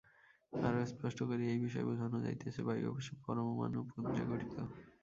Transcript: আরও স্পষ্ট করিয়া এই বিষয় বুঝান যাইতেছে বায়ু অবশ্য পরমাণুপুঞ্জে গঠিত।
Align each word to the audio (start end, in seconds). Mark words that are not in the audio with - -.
আরও 0.53 0.79
স্পষ্ট 0.91 1.19
করিয়া 1.29 1.51
এই 1.51 1.61
বিষয় 1.65 1.85
বুঝান 1.87 2.11
যাইতেছে 2.25 2.61
বায়ু 2.67 2.83
অবশ্য 2.91 3.09
পরমাণুপুঞ্জে 3.23 4.23
গঠিত। 4.29 4.55